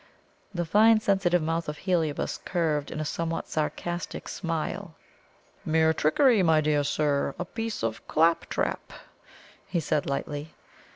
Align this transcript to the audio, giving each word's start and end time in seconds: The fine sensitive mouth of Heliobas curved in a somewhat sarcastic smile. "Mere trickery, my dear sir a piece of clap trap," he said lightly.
The 0.51 0.65
fine 0.65 0.99
sensitive 0.99 1.43
mouth 1.43 1.69
of 1.69 1.77
Heliobas 1.77 2.39
curved 2.43 2.89
in 2.89 2.99
a 2.99 3.05
somewhat 3.05 3.47
sarcastic 3.47 4.27
smile. 4.27 4.95
"Mere 5.63 5.93
trickery, 5.93 6.41
my 6.41 6.59
dear 6.59 6.83
sir 6.83 7.35
a 7.37 7.45
piece 7.45 7.83
of 7.83 8.07
clap 8.07 8.47
trap," 8.49 8.93
he 9.67 9.79
said 9.79 10.07
lightly. 10.09 10.55